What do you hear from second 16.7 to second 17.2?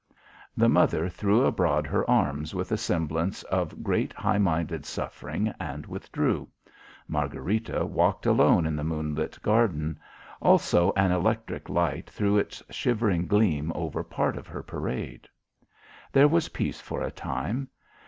for a